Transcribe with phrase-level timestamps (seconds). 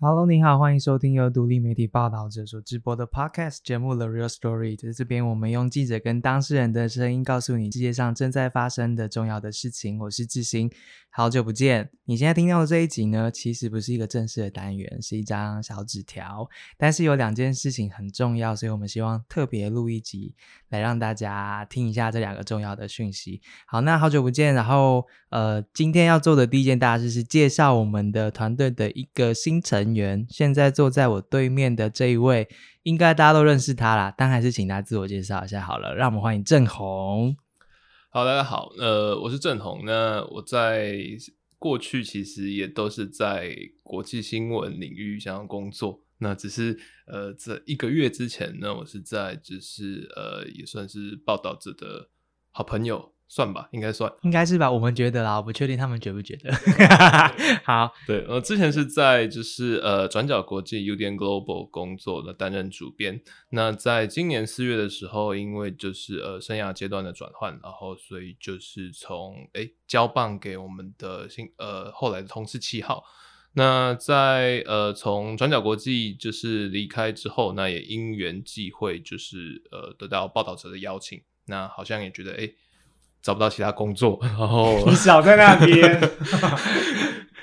[0.00, 4.76] Hello，你好，欢迎收听由独立媒体报道者所直播的 Podcast 节目《The Real Story》。
[4.80, 9.98] 在这边，我们用记者跟当事人的声音，告诉你世界上正在发生的重要的事情。
[9.98, 10.70] 我是智行，
[11.18, 11.90] 好久不见。
[12.04, 16.48] 你现在听到的这一集呢，其实不是一个正式的单元，是一张小纸条。
[16.76, 20.32] 但是有两件事情很重要，所以我们希望特别录一集，
[20.68, 23.42] 来让大家听一下这两个重要的讯息。
[23.66, 24.54] 好，那好久不见。
[24.54, 30.24] 然后，呃，今天要做的第一件大事是介绍我们的团队的一个新成员。
[30.30, 32.48] 现在坐在我对面的这一位，
[32.84, 35.96] 应该大家都认识他啦，但还是请他自我介绍一下好了。
[35.96, 37.36] 让我们欢迎郑红。
[38.10, 39.84] 好，大家好，呃，我是郑红。
[39.84, 40.98] 那我在
[41.58, 46.02] 过去其实也都是在国际新闻领域想要工作。
[46.16, 52.08] 那只是呃，这一个月之前呢，我是在就是呃，也算是报道者的
[52.50, 53.12] 好朋友。
[53.30, 54.70] 算吧，应该算，应该是吧。
[54.70, 56.50] 我们觉得啦，我不确定他们觉不觉得。
[57.62, 63.20] 好，对，呃，之前是在就是呃转角国际 UDN Global 工作的，担任主编。
[63.50, 73.04] 那在今年四月的时候，因为就是呃生涯阶段的转换，然后所以就是从哎交棒给我们的新呃后来的同事七号。
[73.52, 82.50] 那在呃从转角国际就是离开之后，那也因缘际会就是呃得到报道者的邀请，那好像也觉得哎。
[83.22, 86.00] 找不到其他工作， 然后 你少在那边。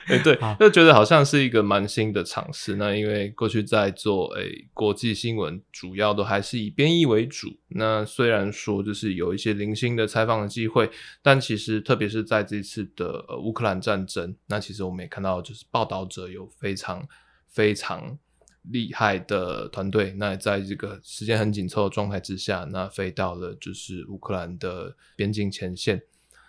[0.07, 2.75] 哎，对，就觉得好像是一个蛮新的尝试。
[2.75, 7.47] 那因为过去在做诶国际新闻，主要都还是以编译为主。
[7.69, 10.87] 那虽然说就是有一些零星的采访的机会，
[11.23, 17.03] 但其实特别是在这次的呃乌克兰战争，那其实我们也看到，就是报道者有非常
[17.49, 18.19] 非常。
[18.71, 26.01] 厉害的团队，那在这个时间很紧凑的状态之下，那飞到了就是乌克兰的边境前线。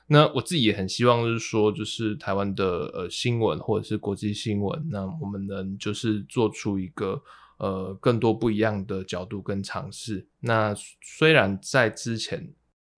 [0.08, 7.23] 那我自己也很希望，就是说，就是台湾的呃新闻或者是国际新闻，那我们能就是做出一个
[7.58, 10.27] 呃更多不一样的角度跟尝试。
[10.41, 12.53] 那虽然在之前。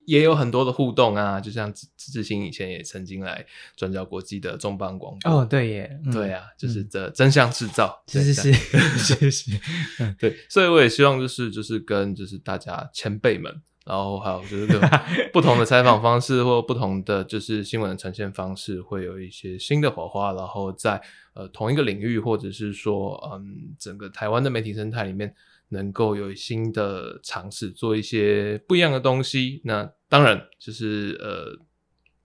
[0.09, 3.44] 也有很多的互动啊，就像志志兴以前也曾经来
[3.77, 9.50] 转角国际的重磅广播哦，对耶，对啊，就是这真相制造，是是是是，
[10.19, 14.66] 对，所以我也希望就是就是跟就是大家前辈们，然后还有就是
[15.31, 20.99] 不同的采访方式或不同的就是新闻的呈现方式，会有一些新的火花，然后在
[21.34, 25.34] 呃同一个领域或者是说嗯整个台湾的媒体生态里面。
[25.71, 29.61] 能够有新的尝试，做一些不一样的东西。
[29.65, 31.58] 那当然就是呃，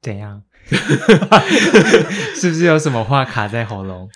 [0.02, 0.42] 怎样？
[2.36, 4.10] 是不是有什么话卡在喉咙？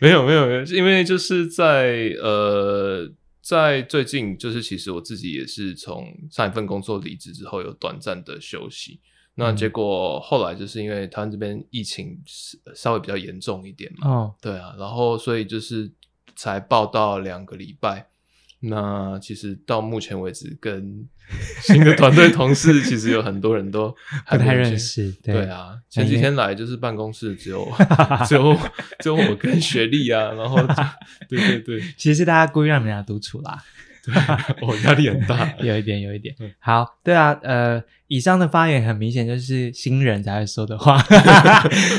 [0.00, 0.62] 没有，没有，没有。
[0.64, 3.08] 因为就是在呃，
[3.40, 9.00] 在最近，就是其实我自己也是从上一份工作离职之后，有短暂的休息。
[9.36, 12.20] 那结果后来就是因为台湾这边疫情
[12.74, 14.10] 稍微比较严重一点嘛。
[14.10, 15.90] 哦，对啊，然后所以就是
[16.34, 18.08] 才报到两个礼拜。
[18.64, 21.04] 那其实到目前为止，跟
[21.62, 23.92] 新的团队同事， 其实有很多人都
[24.28, 25.10] 不太认识。
[25.22, 27.66] 对啊，前几天来就是办公室只有
[28.28, 28.56] 只有
[29.00, 30.56] 只有我跟学历啊，然后
[31.28, 33.62] 对对对，其实是大家故意让你们俩独处啦。
[34.04, 34.12] 对
[34.66, 36.34] 我压力很大，有一点有一点。
[36.58, 41.00] 好，对啊，呃，以上的发言很明显就是新人才会说的话。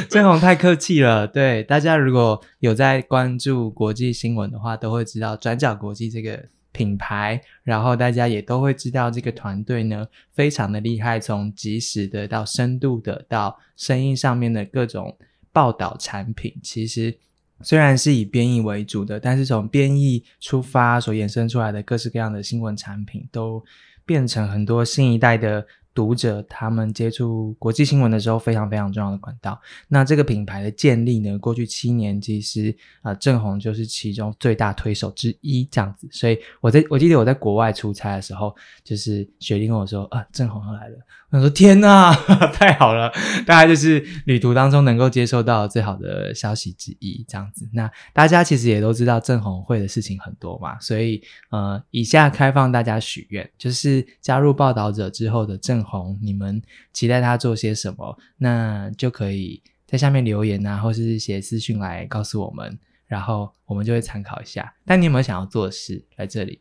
[0.10, 1.26] 郑红太客气了。
[1.26, 6.44] 对大家如果有在关注国际新闻的话，都会知道转角国际这个。
[6.74, 15.18] 品牌，然后大家也都会知道这个团队呢，非常的厉害，从及时的到深度的到声音上面的各种
[15.54, 17.18] 报道产品，其实
[17.62, 23.64] 虽然是以编译为主的，但是从编译出发所衍生出来的各式各样的新闻产品，都
[24.06, 25.66] 变成很多新一代的。
[25.94, 29.60] 读者他们接触国际新闻的时候，非常非常重要的管道。
[29.88, 36.08] 那这个品牌的建立呢，过去七年其实啊，郑红就是其中最大推手之一，这样子。
[36.12, 40.98] 所以我在我记得我在国外出差的时候，就是雪莉跟我说啊，郑红要来了。
[41.30, 42.14] 我说天哪，
[42.54, 43.12] 太好了！
[43.44, 47.68] 大概就是旅途当中能够接收到最好的消息之一，这样子。
[47.74, 58.18] 那大家其实也都知道郑红会的事情很多嘛，所以呃，以下开放大家许愿，就是加入报道者之后的正红，你们期待他做些什么？
[58.38, 64.74] 那就可以在下面留言啊，或是写私讯来告诉我们，然后我们就会参考一下。
[64.86, 66.04] 但你有没有想要做的事？
[66.16, 66.60] 来这里。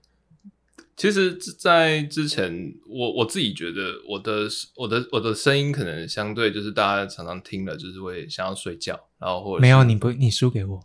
[0.97, 4.47] 其实，在之前，我我自己觉得，我的
[4.77, 10.79] 我的我的声音可能相对就是大家常常听了，就是会想要睡觉，然后或者没有你不你输给我，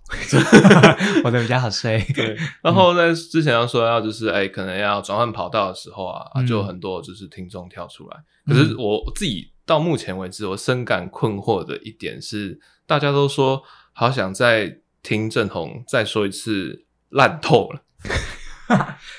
[1.24, 2.04] 我的比较好睡。
[2.16, 8.18] 对， 然后在之前要说要就是哎，可能要转换跑道的时候啊，就很多就是听众跳出来。
[8.46, 13.62] 可是我自己到目前为止，我深感困惑的一点是，大家都说
[13.94, 14.80] 好想再。
[15.04, 17.82] 听郑红再说一次烂透了。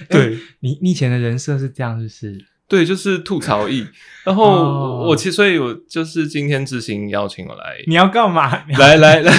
[0.08, 3.86] 对你，你以前的人设是这样，就是对，就是吐槽艺。
[4.24, 8.62] 然后我其实，所以我就是今天志行邀请我来， 你要干嘛？
[8.78, 9.32] 来来来，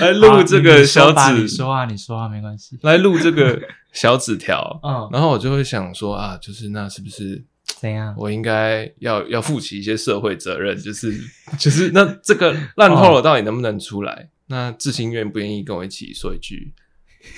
[0.00, 2.76] 来 录这个小纸，你说啊，你说啊，没关系。
[2.82, 3.60] 来录这个
[3.92, 7.44] 小纸条，嗯，然后我就会想说啊，就是那是不是
[7.80, 8.12] 怎样？
[8.18, 11.14] 我应该要要负起一些社会责任，就是
[11.58, 14.28] 就是那这个烂透了，到底能不能出来？
[14.48, 16.72] 那志兴愿不愿意跟我一起说一句？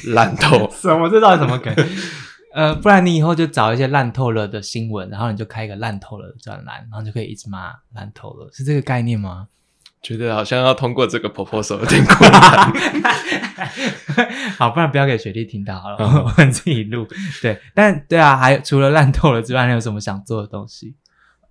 [0.05, 1.11] 烂透什么？
[1.11, 1.75] 这到底怎么梗？
[2.53, 9.47] 呃，不然你以后就找一些烂透了的新闻，然后你就开一个烂透了的专栏，然后就可以一直骂烂透了，是这个概念吗？
[10.03, 12.73] 觉得好像要通过这个 proposal 有点困难。
[14.59, 17.07] 好，不然不要给学弟听到好了， 我们自己录。
[17.43, 20.95] 对，但对啊，还除了烂透了之外，还有什么想做的东西？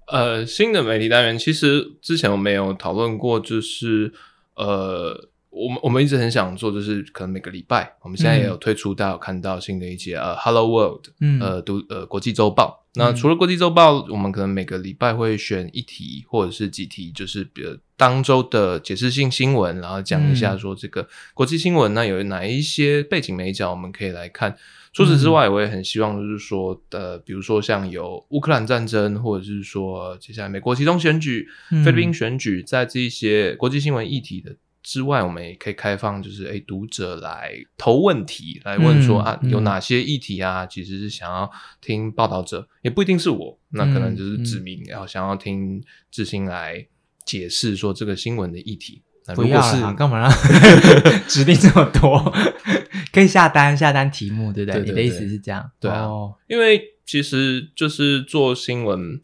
[0.07, 4.13] 呃，新的媒体单元，其实之前我们有讨论过，就是
[4.55, 5.29] 呃。
[5.49, 11.05] 我们我们一直很想做，就是可能每个礼拜，我们现在也有推出，大家有看到新的一节呃，Hello World，
[11.41, 12.85] 呃，读呃国际周报。
[12.95, 24.55] 那除了国际周报，我们可能每个礼拜会选一题或者是几题，就是比如当周的解释性新闻，然后讲一下说这个国际新闻，那有哪一些背景美角我们可以来看。
[24.91, 31.47] 除此之外，我也很希望就是说，呃，比如说像有乌克兰战争，或者是说接下来美国其中选举、
[31.85, 34.55] 菲律宾选举，在这一些国际新闻议题的。
[34.81, 40.65] 之外，我们也可以开放，就是诶，读者来投问题，来问说啊，有哪些议题啊？
[40.65, 41.49] 其实是想要
[41.81, 46.87] 听报道者，也不一定是我，那可能就是指明，然后想要听志兴来
[47.25, 49.03] 解释说这个新闻的议题。
[49.35, 50.31] 不要啊，干嘛让
[51.27, 52.33] 指定这么多？
[53.11, 54.81] 可以下单下单题目，对不对？
[54.81, 55.69] 你的意思是这样？
[55.79, 56.07] 对啊，
[56.47, 59.21] 因为其实就是做新闻，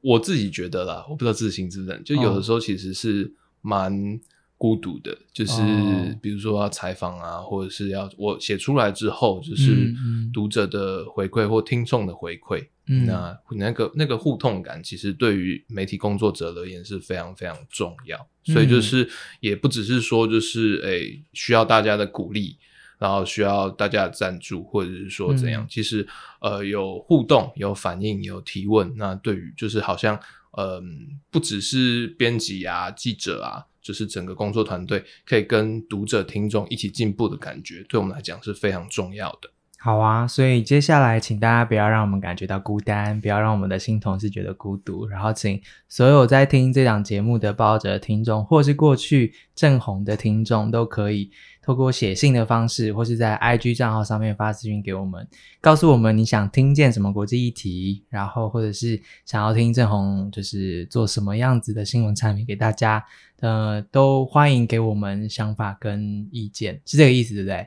[0.00, 4.20] 我自己觉得啦，我不知道志兴之人，就有的时候其实是蛮。
[4.62, 5.60] 孤独的，就是
[6.22, 9.92] 比如说要采访啊，或者是要我写出来之后，就是
[10.32, 12.64] 读者的回馈或听众的回馈，
[13.06, 18.16] 那那个那个互动感，其实对于媒体工作者而言是非常非常重要。
[18.44, 19.10] 所以就是
[19.40, 22.56] 也不只是说，就是诶需要大家的鼓励，
[23.00, 26.06] 然后需要大家的赞助，或者是说怎样，其实
[26.40, 30.16] 呃有互动、有反应、有提问，那对于就是好像
[30.56, 33.66] 嗯，不只是编辑啊、记者啊。
[33.82, 39.50] 就是整个工作团队可以跟读者、听众一起进步的感觉，对我们来讲是非常重要的。
[39.84, 45.08] 好啊，所以接下来请大家不要让我们感觉到孤单，不要让我们的新同事觉得孤独。
[45.08, 51.28] 然后，请所有在听这档节目的报者听众，或是过去正红的听众，都可以
[51.60, 55.26] 透过写信的方式，或是在 IG 账号上面发私讯给我们，
[55.60, 63.04] 告诉我们你想听见什么国际议题，然后或者是想要听正红就是做什么样子的新闻产品给大家，
[63.40, 67.66] 呃，都欢迎给我们想法跟意见，是这个意思，对不对？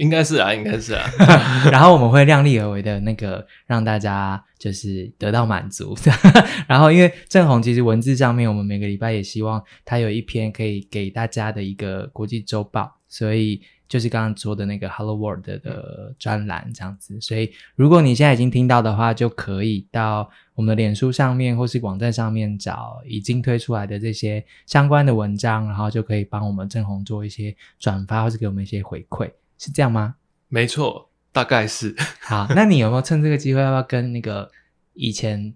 [0.00, 1.04] 应该是啊，应该是啊，
[1.70, 5.94] 然后我们会量力而为的那个让大家就是得到满足。
[6.66, 13.60] 然后因为正红其实文字上面，我们每个礼拜也希望他有一篇可以给大家的一个国际周报，所以
[13.90, 17.20] 就是刚刚说的那个 Hello World 的专栏这样子。
[17.20, 29.30] 所以如果你现在已经听到的话，就可以到我们的脸书上面或是网站上面找已经推出来的这些相关的文章，然后就可以帮我们正红做一些转发或是给我们一些回馈。
[29.60, 30.14] 是这样吗？
[30.48, 31.94] 没错，大概是。
[32.22, 34.50] 好，那你有没有趁这个机会，要不要跟那个
[34.94, 35.54] 以前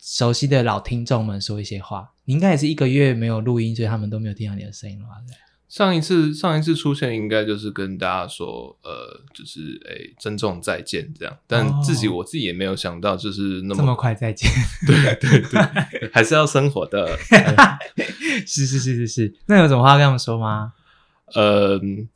[0.00, 2.12] 熟悉的老听众们说一些话？
[2.24, 5.16] 你应该也是一个月没有录音，所以他们都没有听到你的声音了吧？
[5.68, 11.38] 上一次上一次出现，应该就是跟大家说，呃，就是诶，珍重再见这样。
[11.46, 14.50] 但自己我自己也没有想到，就是那么这么快再见。
[14.86, 17.18] 对对对，还是要生活的。
[18.46, 20.72] 是是是是是，那有什么话跟他们说吗？
[21.34, 22.08] 嗯。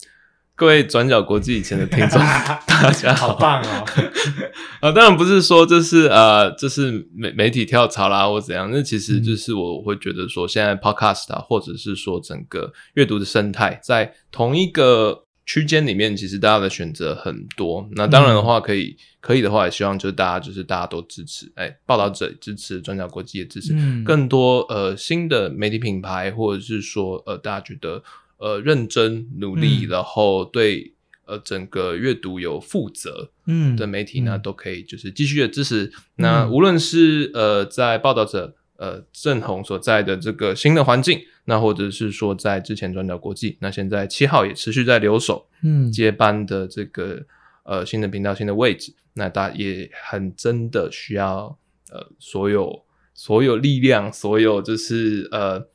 [0.56, 2.18] 各位转角国际以前的听众，
[2.66, 3.84] 大家好棒哦！
[4.80, 8.70] 啊，当然不是说这是呃，这是媒媒体跳槽啦，或怎样。
[8.72, 17.86] 那其实就是我会觉得说，现在 Podcast 啊，或者是说整个阅读的生态，在同一个区间里面，其实大家的选择很多。
[17.92, 28.02] 那当然的话，可以可以的话，也希望就是大家就是大家都支持，哎，报道者支持，转角国际也支持，更多呃新的媒体品牌，或者是说呃大家觉得。
[28.38, 30.93] 呃，认真努力，然后对
[31.25, 35.90] 呃整个阅读有负责，嗯的媒体呢，都可以就是继续的支持。
[36.16, 47.25] 那无论是呃在报道者呃郑红所在的这个新的环境，那或者是说在之前转角国际，那现在七号也持续在留守，嗯接班的这个
[47.64, 51.59] 呃新的频道新的位置，那大家也很真的需要
[51.90, 55.66] 呃所有所有力量，所有就是呃。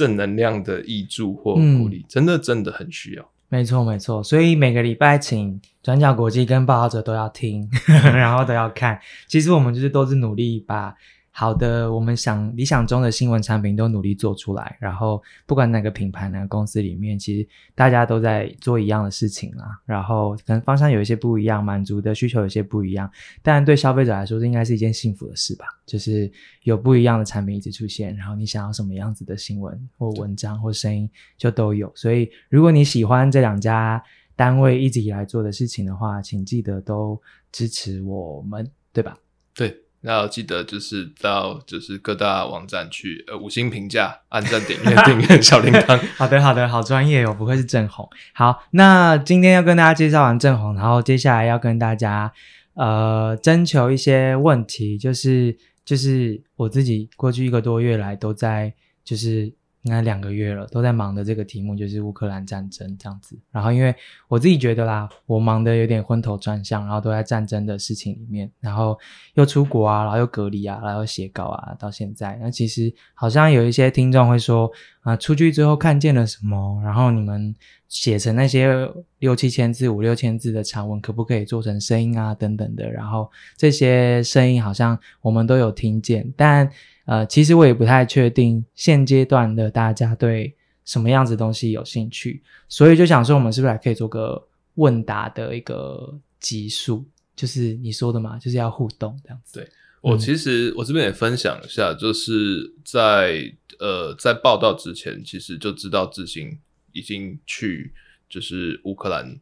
[0.00, 3.30] 正能量的益助或鼓励，真的真的很需要。
[3.50, 8.98] 没错没错，所以每个礼拜请转角国际跟报道者都要听， 然后都要看。
[9.26, 10.94] 其实我们就是都是努力把。
[11.32, 19.68] 好的，我们想理想中的新闻产品都努力做出来，然后不管哪个品牌、哪个公司里面，其实大家都在做一样的事情啊。
[19.86, 23.10] 然后可能方向有一些不一样，满足的需求有些不一样，
[23.42, 25.64] 但对消费者来说，这应该是一件幸福的事吧？
[25.86, 26.30] 就是
[26.64, 31.08] 有不一样的产品一直出现，然后你想要什么样子的新闻或文章或声音
[31.38, 31.90] 就都有。
[31.94, 34.02] 所以如果你喜欢这两家
[34.34, 37.18] 单位一直以来做的事情的话，请记得都
[37.52, 39.16] 支持我们，对吧？
[39.54, 39.74] 对。
[40.02, 46.00] 那要记得就是到就是各大网站去呃五星评价、按赞、点阅、订阅小铃铛。
[46.16, 48.08] 好的，好的，好专业哦，不愧是正红。
[48.32, 52.32] 好，那今天要跟大家介绍完正红，然后接下来要跟大家
[52.74, 59.52] 呃征求一些问题，就是就是我自己过去一个多月来都在就是。
[59.82, 63.34] 应该两个月了，都在忙的这个题目就是乌克兰战争这样子。
[63.50, 63.94] 然后因为
[64.28, 68.98] 我自己觉得啦，我忙的有点昏头转向，然后都在战争的事情里面，然后
[69.34, 72.38] 又出国啊，然后又隔离啊，然后写稿啊，到现在。
[72.42, 74.70] 那其实好像有一些听众会说
[75.00, 76.78] 啊，出去之后看见了什么？
[76.84, 77.54] 然后你们
[77.88, 78.86] 写成那些
[79.20, 82.34] 六七千字、五六千字的长文，可不可以做成声音啊？
[82.34, 82.86] 等等的。
[82.90, 86.70] 然后这些声音好像我们都有听见，但。
[87.10, 94.40] 呃，其实我也不太确定现阶段的大家对什么样子东西有兴趣，所以就想说，我们是不是还可以做个
[94.76, 97.04] 问答的一个集数？
[97.34, 99.58] 就是你说的嘛，就是要互动这样子。
[99.58, 99.68] 对
[100.00, 106.56] 我其实我这边也分享一下，就是在呃在报道之前，其实就知道志兴
[106.92, 107.92] 已经去
[108.28, 109.36] 就是乌克兰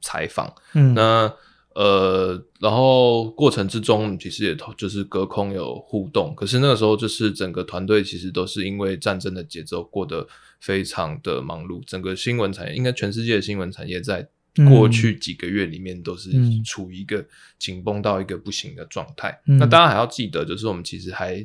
[0.00, 1.30] 采访，嗯，那。
[1.74, 10.26] 呃，然后过程之中其实也就是隔空有互动，可是那个时候就是整个团队其实都是因为战争的节奏过得
[10.60, 14.28] 非常的忙碌，整个新闻产业应该全世界的新闻产业在
[14.70, 16.30] 过去几个月里面都是
[16.64, 17.26] 处于一个
[17.58, 19.40] 紧绷到一个不行的状态。
[19.44, 21.44] 那大家还要记得，就是我们其实还。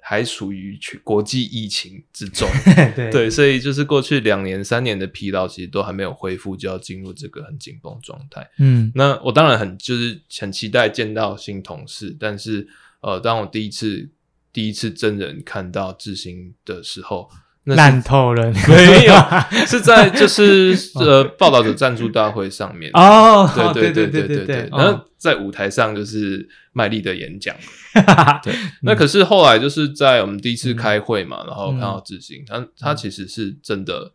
[0.00, 2.48] 还属于去国际疫情之中，
[3.12, 8.48] 对，所以就是过去两年、三年的疲劳，其实都还没有恢复，就要进入这个很紧绷状态。
[8.58, 12.66] 嗯，那我当然很就是很期待见到新同事，但是
[13.00, 14.08] 呃，当我第一次
[14.52, 17.28] 第一次真人看到志兴的时候。
[17.76, 19.14] 烂透了， 没有，
[19.66, 22.90] 是在就是呃报道者赞助大会上面。
[22.94, 27.54] 哦，对对对对对对，然后在舞台上就是卖力的演讲，
[28.42, 34.12] 对，那可是后来就是在我们第一次开会嘛，然后看到志兴，他他其实是真的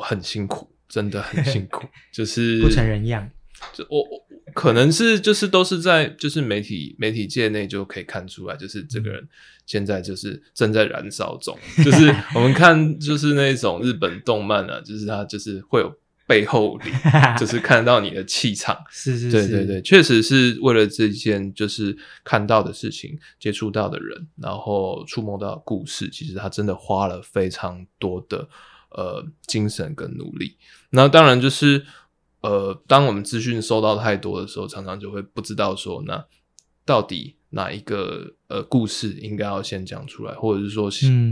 [0.00, 3.28] 很辛苦，真的很辛苦，就是不成人样，
[3.72, 4.23] 就我我
[4.54, 9.28] 可能是就是都是在就是媒体媒体界内就可以看出来，就是这个人。
[9.66, 15.90] 现在就是正在燃烧中， 就是我们看就是那种日本动漫啊，就是他就是会有
[16.26, 16.90] 背后里，
[17.40, 28.46] 就是看到你的气场，是是，对对对，确实是为了这件就是看到的事情，接触到的人，然后触摸到故事，其实他真的花了非常多的
[28.90, 30.58] 呃精神跟努力。
[30.90, 31.86] 那当然就是
[32.44, 36.24] 呃，当我们资讯收到太多的时候，常常就会不知道说那
[36.84, 37.36] 到底。
[37.54, 40.90] 哪一个呃故事应该要先讲出来，或者是说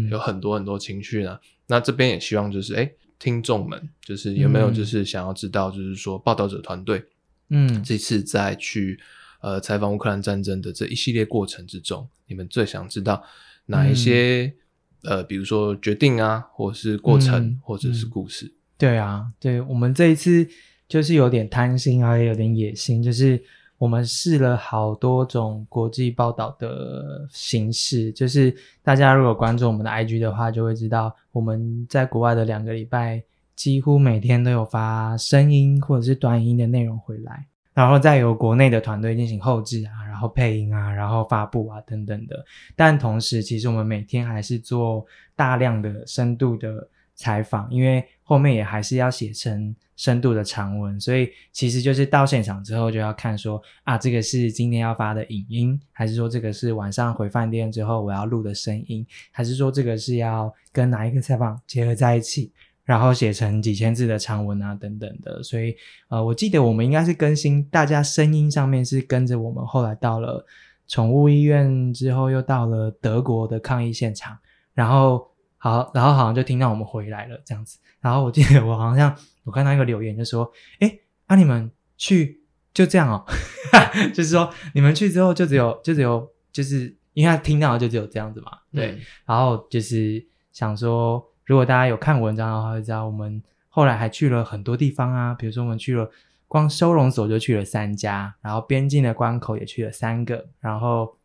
[0.09, 1.37] 有很多很多情绪呢？
[1.67, 2.89] 那这边也希望就是哎，
[3.19, 7.05] 听众们就是有没有就是想要知道，就是说报道者团队，
[7.49, 9.01] 嗯，这次在去
[9.41, 13.21] 呃采访乌克兰战争的这一系列过程之中，你们最想知道
[13.67, 14.55] 哪一些
[15.03, 18.55] 呃，比如说决定啊，或是过程，或者是故事？
[18.79, 20.49] 对啊，对我们这一次
[20.93, 23.43] 就是有点贪心啊，也有点野心，就是。
[23.79, 33.21] 我们试了好多种国际报道的形式，就是大家如果关注我们的 IG 的话，就会知道我们在国外的两个礼拜，
[33.57, 37.45] 几乎每天都有发声音或者是短音的内容回来，
[37.75, 42.45] 然后再由国内的团队进行后置啊，然后配音啊，然后发布啊等等的。
[42.77, 49.75] 但同时，其实我们每天还是做大量的深度的采访，因为后面也还是要写成。
[49.95, 62.51] 深度的长文，所以其实就是到现场之后就要看说啊，这个是今天要发的影音，还是说这个是晚上回饭店之后我要录的声音，还是说这个是要跟哪一个采访结合在一起，
[62.85, 65.41] 然后写成几千字的长文啊等等的。
[65.41, 65.77] 所以
[66.09, 70.45] 呃，我记得我们应该是更新大家声音上面是跟着我们后来到了
[70.89, 74.37] 宠物医院之后，又到了德国的抗议现场，
[74.75, 75.31] 然后
[75.63, 77.79] 好，然后好像就听到我们回来了这样子。
[78.01, 79.17] 然后我记得我好像。
[79.45, 82.41] 我看到一个留言就说：“哎，那你们去
[82.73, 83.27] 就这样哦，
[84.15, 88.97] 就是说你们去之后就只有就只有就是因为他听到就只有这样子嘛，对。
[89.27, 96.09] 然后就是想说，如果大家有看文章的话，就知道我们后来还去了很多地方啊，比如说我们去了
[96.47, 101.17] 光收容所就去了三家，然后边境的关口也去了三个，然后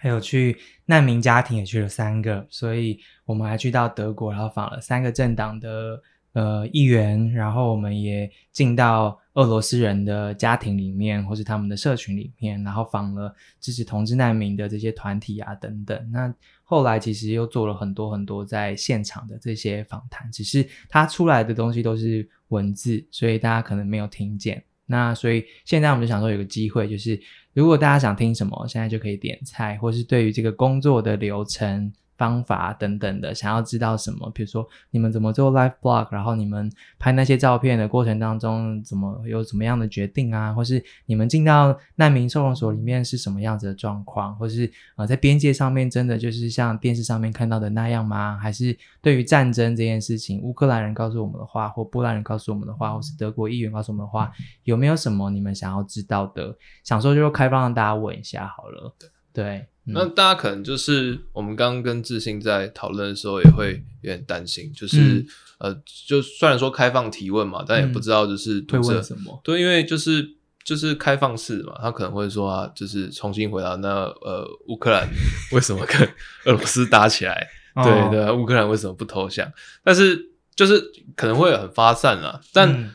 [0.00, 6.02] 还有去难民家庭也去了三个，所以我们还去到德国，然后访了三个政党的
[6.32, 9.20] 呃议员，然后我们也进到。
[9.34, 16.10] 俄罗斯人的家庭里面，或是他们的社群里面，然后访了支持同志难民的这些团体啊等等。
[16.10, 24.62] 那后来其实又做了很多很多在现场的这些访谈，只是它出来的东西都是文字，所以大家可能没有听见。
[24.84, 27.18] 那所以现在我们就想说有个机会，就是
[27.52, 31.92] 如果大家想听什么，现在就可以点菜，或是对于这个工作的流程。
[32.20, 34.30] 方法等等的，想要知道什么？
[34.34, 40.52] 比如说你们怎么做 live blog，然后你们拍那些照片的过程当中，怎么有怎么样的决定啊？
[40.52, 44.36] 或是你们进到难民收容所里面是什么样子的状况？
[44.36, 48.36] 或是呃，在边界上面真的就是像电视上面看到的那样吗？
[48.36, 54.30] 还是对于战争这件事情，乌克兰人告诉我们的话，或波兰人告诉我们的话，或是德国议员告诉我们的话，
[54.64, 56.54] 有没有什么你们想要知道的？
[56.84, 58.94] 想说就开放让大家问一下好了。
[59.32, 59.66] 对。
[59.92, 65.24] 那大家可能就是我们刚刚跟志兴在讨论的时候，也会有点担心，就是
[65.58, 65.74] 呃，
[66.06, 69.40] 就虽然说开放提问嘛，但也不知道就是会问什么。
[69.44, 70.26] 对，因为就是
[70.64, 75.08] 就是开放式嘛，他可能会说啊，就是重新回答那呃，乌克兰
[75.52, 76.08] 为什么跟
[76.46, 77.48] 俄罗斯打起来？
[77.82, 79.52] 对对，乌克兰为什么不投降？
[79.84, 80.80] 但是就是
[81.16, 82.90] 可能会很发散啊，但。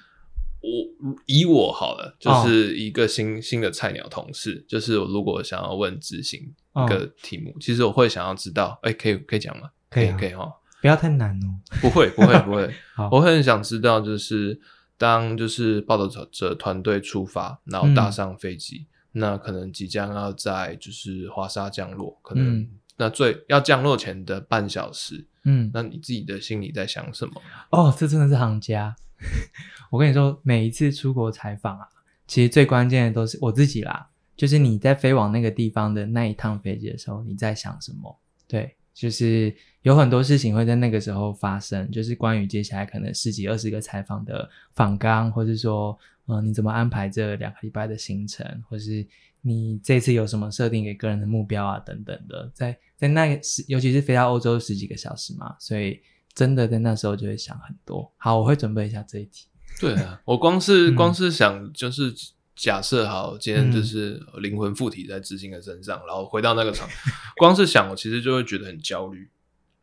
[0.66, 9.70] 我以我好了，就是一个新新的菜鸟同事，就是我如果想要问执行一个题目，其实我会想要知道，哎，可以可以讲吗？
[9.90, 11.48] 可以可以哈，不要太难哦。
[11.80, 12.74] 不会不会不会，
[13.12, 14.60] 我很想知道，就是
[14.98, 22.68] 当就是报道者团队出发，然后搭上飞机，那可能即将要在就是华沙降落，可能
[22.98, 27.42] 那最要降落前的半小时，嗯，那你自己的心里在想什么？
[27.72, 28.96] 哦，这真的是行家。
[29.90, 31.88] 我跟你说，每一次出国采访啊，
[32.28, 34.10] 其实最关键的都是我自己啦。
[34.36, 38.20] 就是你在飞往那个地方的那一趟飞机的时候，你在想什么？
[38.48, 45.98] 对，就是有很多事情会在那个时候发生，就是关于接下来可能十几、二十个采访的访纲，或是说，
[46.28, 49.08] 嗯，你怎么安排这两个礼拜的行程，或是
[49.42, 56.02] 你这次有什么设定给个人的目标啊，等等的，在在那个十，尤其是飞到欧洲十几个小时嘛，所以。
[56.36, 58.12] 真的在那时候就会想很多。
[58.18, 59.48] 好，我会准备一下这一题。
[59.80, 62.14] 对啊，我光是光是想，就是
[62.56, 66.88] 假设好，今天就是灵魂附体在知心的身上，然后回到那个场，
[67.38, 69.30] 光是想，我其实就会觉得很焦虑。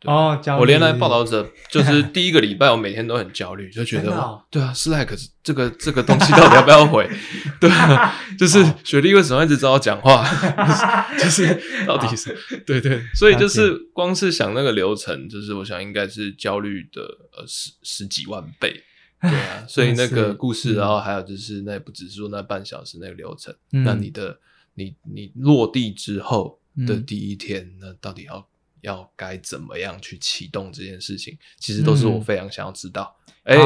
[0.04, 0.60] 哦，焦虑。
[0.60, 4.10] 我连来报道者，就是第一个礼拜，我每天都很焦虑，就觉得，
[4.50, 7.08] 对啊，是赖，可是这个这个东西到底要不要回？
[7.60, 10.24] 对啊，就是雪莉为什么一直找我讲话？
[11.18, 12.36] 就是到底是
[12.66, 17.02] 对对，所以就是光是想那个流程，就是我想应该是焦虑的
[17.36, 18.82] 呃十十几万倍。
[19.20, 24.36] 对啊，所以那个故事，然后还有就是那不只是说那半小时那个流程，那你的
[24.74, 28.44] 你你落地之后的第一天，那到底要？
[28.82, 33.16] 要该怎么样去启动这件事情，其实都是我非常想要知道。
[33.44, 33.56] 哎，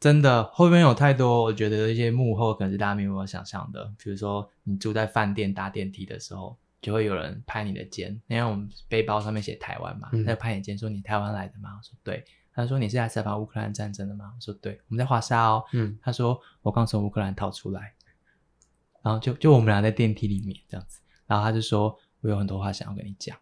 [0.00, 3.84] 真的后面有太多，我觉得一些幕后可能是大家没有想象的。
[4.02, 15.62] 比如说，你住在饭店搭电梯的时候，就会有人拍你的肩，因为我们背包上面写台湾嘛，他就拍你肩说：“你台湾来的吗？”我说：“对。”他说：“你是来采访乌克兰战争的吗？”我说：“对。”我们在华沙哦。
[15.72, 15.98] 嗯。
[16.00, 17.92] 他说：“我刚从乌克兰逃出来。”
[19.04, 23.36] 然后就就我们俩在电梯里面这样子，然后他就说：“我有很多话想要跟你讲。”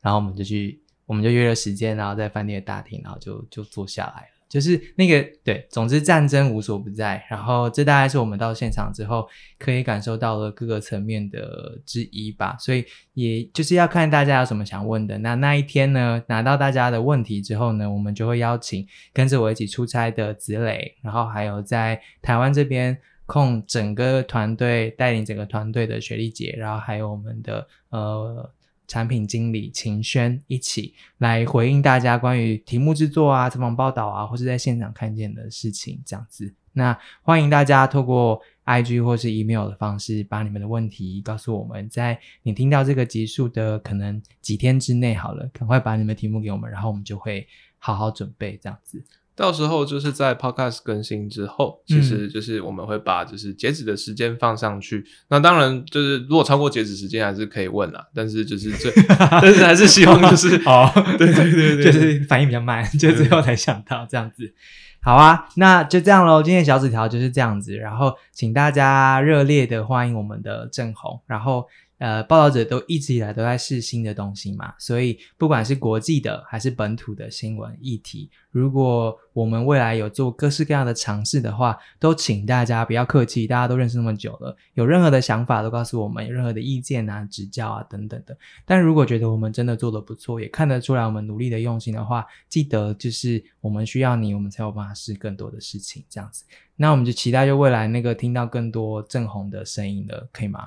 [0.00, 4.26] 然后我们就去，我们就约了时间，然后在饭店大厅，然后就就坐下来了。
[4.48, 7.24] 就是那个对，总之战争无所不在。
[7.30, 9.24] 然后这大概是我们到现场之后
[9.60, 12.56] 可以感受到了各个层面的之一吧。
[12.58, 12.84] 所以
[13.14, 15.16] 也就是要看大家有什么想问的。
[15.18, 28.52] 那那一天呢，拿到大家的问题之后呢，我们就会邀请跟着我一起出差的子磊，然后还有在台湾这边控整个团队带领整个团队的雪莉姐，然后还有我们的呃。
[28.90, 36.52] 产品经理秦轩一起来回应大家关于题目制作啊、采访报道啊，或是在现场看见的事情，这样子。
[36.72, 47.46] 那欢迎大家透过 IG 或是 email 的方式，把你们的问题告诉我们，在你听到这个集数的可能几天之内，好了，赶快把你们题目给我们，然后我们就会
[47.78, 49.00] 好好准备这样子。
[49.40, 55.02] 到时候就是在 Podcast 更新之后，其实就是我们会把就是截止的时间放上去。
[55.30, 64.52] 那当然就是如果超过截止时间还是可以问啦，但是就是最， 但是还是希望就是 哦，对对对对， 就是反应比较慢，就最后才想到这样子。
[65.00, 66.42] 好啊，那就这样喽。
[66.42, 71.64] 今天小纸条就是这样子，然后请大家热烈的欢迎我们的郑红，然后。
[72.00, 88.34] 呃，报道者都一直以来都在试新的东西嘛，所以不管是国际的还是本土的新闻议题，如果我们未来有做各式各样的尝试的话，都请大家不要客气，大家都认识那么久了，有任何的想法都告诉我们，有任何的意见啊、指教啊等等的。
[88.64, 96.46] 但如果觉得我们真的做的不错，也看得出来我们努力的用心的话，记得就是我们需要你，我们才有办法试更多的事情，这样子。
[96.76, 100.66] 那我们就期待就未来那个听到更多正红的声音了，可以吗？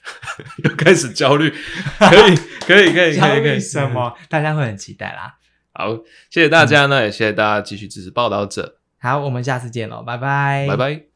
[0.64, 1.50] 又开始焦虑，
[1.98, 3.60] 可以， 可以，可以，可以，可以。
[3.60, 4.16] 什么？
[4.28, 5.36] 大家会很期待啦。
[5.72, 5.96] 好，
[6.30, 8.78] 谢谢大家呢，也谢谢大家继续支持报道者。
[9.00, 11.11] 好，我们下次见喽，拜拜，拜拜。